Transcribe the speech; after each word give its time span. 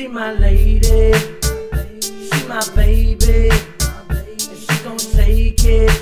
She 0.00 0.08
my 0.08 0.32
lady, 0.32 1.12
she 1.12 2.48
my 2.48 2.66
baby, 2.74 3.50
and 4.08 4.40
she 4.40 4.82
gon' 4.82 4.96
take 4.96 5.62
it. 5.62 5.92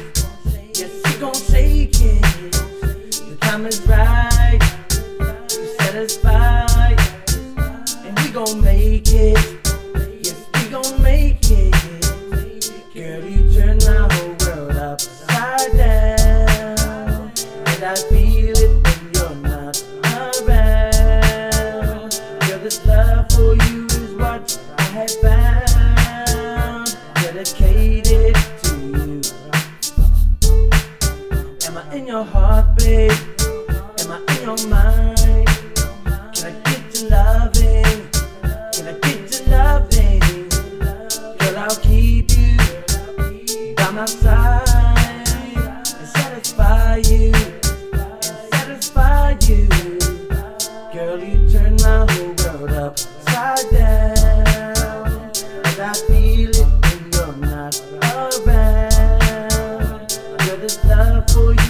Yes, 0.73 0.93
she 1.05 1.19
gon' 1.19 1.33
take 1.33 2.01
it. 2.01 2.53
The 2.53 3.37
time 3.41 3.67
is 3.67 3.81
right, 3.89 4.61
satisfied, 5.81 7.01
and 8.05 8.17
we 8.21 8.31
gon' 8.31 8.63
make 8.63 9.09
it. 9.09 9.58
Dedicated 27.45 28.35
to 28.63 28.75
you. 28.75 29.23
Am 31.67 31.77
I 31.77 31.95
in 31.95 32.07
your 32.09 32.25
heart, 32.25 32.77
babe? 32.79 33.13
Am 34.01 34.11
I 34.11 34.19
in 34.35 34.43
your 34.43 34.59
mind? 34.67 35.47
Can 36.35 36.47
I 36.47 36.61
get 36.65 37.01
your 37.01 37.11
loving? 37.11 38.09
Can 38.73 38.89
I 38.89 38.99
get 39.03 39.31
your 39.31 39.43
loving? 39.51 40.49
Girl, 41.39 41.59
I'll 41.59 41.77
keep 41.77 42.29
you 42.37 42.57
by 43.77 43.91
my 43.93 44.07
side 44.07 45.29
and 45.47 45.87
satisfy 45.87 46.97
you, 46.97 47.33
and 47.93 48.25
satisfy 48.53 49.37
you. 49.47 49.69
Girl, 50.93 51.23
you 51.23 51.49
turn 51.49 51.77
my 51.77 52.05
whole 52.11 52.28
Love 60.69 61.25
for 61.31 61.55
you 61.55 61.68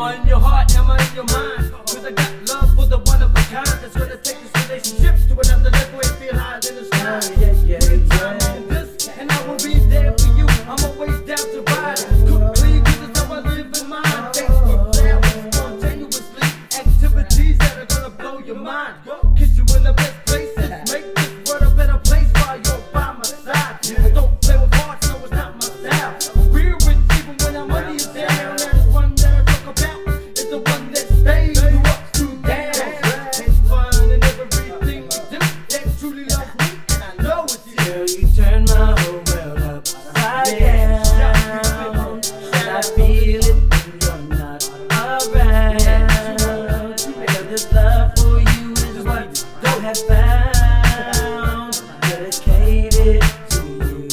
Am 0.00 0.22
in 0.22 0.28
your 0.28 0.40
heart? 0.40 0.74
Am 0.76 0.90
I 0.90 0.96
in 0.96 1.14
your 1.14 1.24
mind? 1.24 1.72
Cause 1.86 2.06
I 2.06 2.12
got 2.12 2.32
love 2.48 2.74
for 2.74 2.86
the 2.86 2.96
one 3.04 3.20
of 3.22 3.32
a 3.32 3.40
kind 3.52 3.66
that's 3.66 3.94
gonna 3.94 4.16
take 4.16 4.40
this 4.40 4.64
relationship 4.64 5.28
to 5.28 5.34
another 5.38 5.68
level 5.68 6.00
and 6.00 6.16
feel 6.16 6.34
higher 6.34 6.58
than 6.58 6.76
the 6.76 6.84
sky. 6.86 7.20
Yeah, 7.36 7.52
yeah, 7.68 7.84
yeah. 7.84 8.48
on 8.48 8.68
this, 8.68 9.08
and 9.18 9.30
I 9.30 9.46
will 9.46 9.58
be 9.58 9.74
there 9.92 10.16
for 10.16 10.28
you. 10.38 10.46
I'm 10.64 10.82
always 10.88 11.20
down 11.28 11.44
to 11.52 11.60
ride. 11.68 11.98
Cook, 12.26 12.54
clean, 12.56 12.82
this 12.82 12.96
is 12.96 13.18
how 13.18 13.34
I 13.34 13.40
live 13.40 13.68
in 13.76 13.88
mine. 13.90 14.32
Thanks 14.32 14.56
for 14.64 14.88
flowers, 14.88 15.54
spontaneously. 15.54 16.48
Activities 16.80 17.58
that 17.58 17.76
are 17.76 17.86
gonna 17.92 18.08
blow 18.08 18.38
your 18.38 18.56
mind. 18.56 18.94
Kiss 19.36 19.54
you 19.58 19.64
in 19.76 19.82
the 19.84 19.92
best 19.92 20.16
places. 20.24 20.70
Make 20.90 21.14
this 21.14 21.30
world 21.44 21.62
a 21.62 21.76
better 21.76 21.98
place 21.98 22.30
while 22.40 22.56
you're 22.56 22.80
by 22.94 23.12
my 23.12 23.22
side. 23.22 24.14
Don't 24.14 24.29
have 49.80 49.98
found. 50.06 51.82
Dedicated 52.02 53.22
to 53.50 53.62
you. 53.64 54.08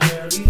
Girl, 0.00 0.28
you 0.32 0.44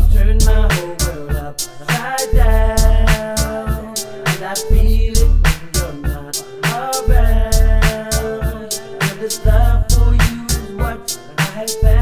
my 0.46 0.62
whole 0.72 0.96
world 1.00 1.36
upside 1.36 2.30
down. 2.32 3.94
And 4.26 4.42
I 4.44 4.54
feel 4.68 5.16
it 5.16 5.30
when 5.42 5.58
you're 5.74 5.96
not 6.08 6.36
around. 7.08 8.70
This 9.20 9.44
love 9.44 9.84
for 9.92 10.12
you 10.14 10.46
is 10.46 10.70
what 10.72 11.18
I 11.38 11.42
have 11.42 11.70
found. 11.80 11.93